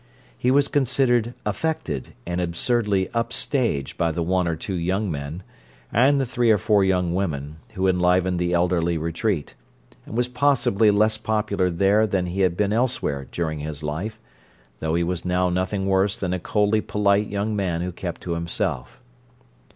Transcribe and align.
He 0.35 0.49
was 0.49 0.67
considered 0.67 1.35
"affected" 1.45 2.15
and 2.25 2.41
absurdly 2.41 3.07
"up 3.11 3.31
stage" 3.31 3.99
by 3.99 4.11
the 4.11 4.23
one 4.23 4.47
or 4.47 4.55
two 4.55 4.73
young 4.73 5.11
men, 5.11 5.43
and 5.93 6.19
the 6.19 6.25
three 6.25 6.49
or 6.49 6.57
four 6.57 6.83
young 6.83 7.13
women, 7.13 7.57
who 7.75 7.87
enlivened 7.87 8.39
the 8.39 8.51
elderly 8.51 8.97
retreat; 8.97 9.53
and 10.07 10.17
was 10.17 10.27
possibly 10.27 10.89
less 10.89 11.19
popular 11.19 11.69
there 11.69 12.07
than 12.07 12.25
he 12.25 12.39
had 12.41 12.57
been 12.57 12.73
elsewhere 12.73 13.27
during 13.31 13.59
his 13.59 13.83
life, 13.83 14.19
though 14.79 14.95
he 14.95 15.03
was 15.03 15.23
now 15.23 15.49
nothing 15.51 15.85
worse 15.85 16.17
than 16.17 16.33
a 16.33 16.39
coldly 16.39 16.81
polite 16.81 17.27
young 17.27 17.55
man 17.55 17.81
who 17.81 17.91
kept 17.91 18.21
to 18.21 18.31
himself. 18.31 18.99